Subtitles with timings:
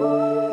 [0.00, 0.48] 我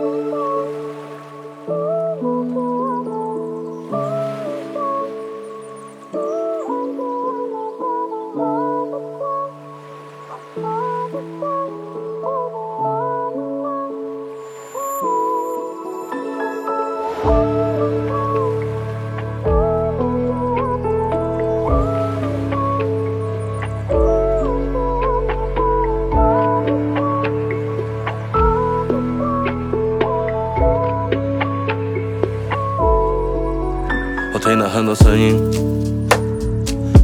[34.45, 35.41] 听到很多声音，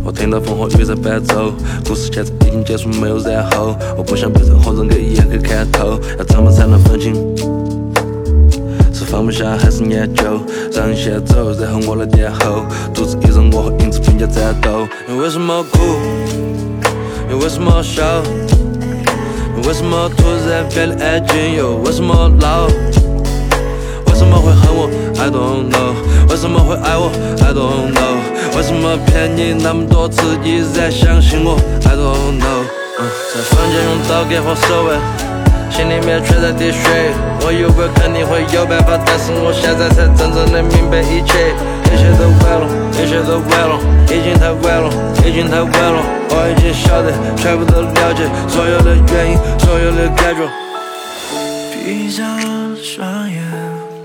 [0.06, 1.52] 我听到风和雨在伴奏，
[1.84, 3.76] 故事现在已经结束，没有然后。
[3.98, 7.16] 我不想被任何人给一眼可以看透，要怎么才能分清？
[8.94, 10.24] 是放不下还是念旧？
[10.72, 12.64] 让你先走，然后我来垫后，
[12.94, 14.88] 独自一人我和影子并肩战斗。
[15.08, 15.80] 你为什么哭？
[17.28, 18.04] 你为什么笑？
[19.56, 21.56] 你为什么突然变得安静？
[21.58, 22.68] 又为什么老？
[22.68, 24.88] 为什么会恨我
[25.18, 25.81] ？I don't know。
[26.42, 27.06] 为什么会爱我
[27.38, 28.18] ？I don't know。
[28.58, 31.54] 为什么骗你那么多次依然相信我
[31.86, 32.66] ？I don't know。
[33.30, 34.98] 在房间用刀割破手腕，
[35.70, 37.14] 心里面却在滴血。
[37.46, 41.54] 我以为肯定会有办法，但是我现在才真正的明白一切，
[41.86, 42.66] 一切都晚了，
[42.98, 43.78] 一切都晚了，
[44.10, 44.90] 已经太晚了，
[45.22, 46.02] 已经太晚了。
[46.34, 50.42] 我已经晓得，全部都了解，所有的原因，所有的感觉。
[51.70, 52.26] 闭上
[52.82, 53.38] 双眼，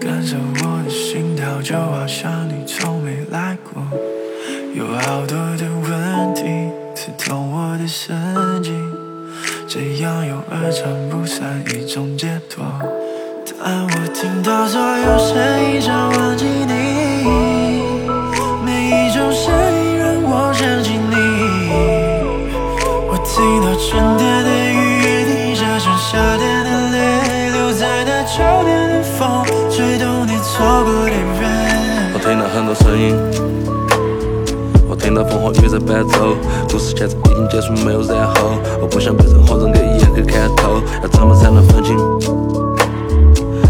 [0.00, 3.82] 感受我的心跳，就好像你从没来过。
[4.74, 6.42] 有好多的问题
[6.94, 8.14] 刺痛我的神
[8.62, 8.72] 经，
[9.66, 12.64] 这样又二传不算一种解脱。
[13.58, 16.44] 但我听到所有声音，想忘记
[35.16, 36.36] 到烽火越在伴奏，
[36.68, 38.58] 故事现在已经结束，没有然后。
[38.82, 41.96] 我不想被任何人给一眼给看透，要怎么才能放晴？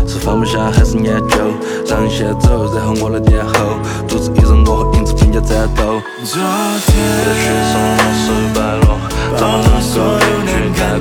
[0.08, 1.38] 是放不下还是念旧？
[1.86, 3.78] 让你先走，然后我来垫后。
[4.08, 6.02] 独自一人，我和影子并肩战斗。
[6.24, 6.42] 昨
[6.82, 7.78] 天的雪松
[8.10, 8.98] 失败了，
[9.38, 10.98] 把所有年感。